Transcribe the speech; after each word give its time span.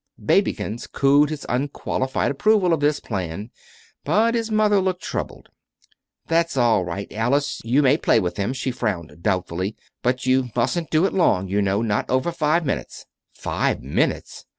"Babykins" 0.19 0.91
cooed 0.91 1.29
his 1.29 1.45
unqualified 1.47 2.31
approval 2.31 2.73
of 2.73 2.79
this 2.79 2.99
plan; 2.99 3.51
but 4.03 4.33
his 4.33 4.49
mother 4.49 4.79
looked 4.79 5.03
troubled. 5.03 5.49
"That's 6.25 6.57
all 6.57 6.83
right, 6.83 7.05
Alice. 7.13 7.61
You 7.63 7.83
may 7.83 7.97
play 7.97 8.19
with 8.19 8.35
him," 8.35 8.51
she 8.53 8.71
frowned 8.71 9.21
doubtfully; 9.21 9.75
"but 10.01 10.25
you 10.25 10.49
mustn't 10.55 10.89
do 10.89 11.05
it 11.05 11.13
long, 11.13 11.47
you 11.49 11.61
know 11.61 11.83
not 11.83 12.09
over 12.09 12.31
five 12.31 12.65
minutes." 12.65 13.05
"Five 13.31 13.83
minutes! 13.83 14.45